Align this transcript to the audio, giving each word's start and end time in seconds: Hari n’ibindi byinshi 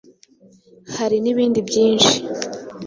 Hari 0.97 1.17
n’ibindi 1.21 1.59
byinshi 1.69 2.15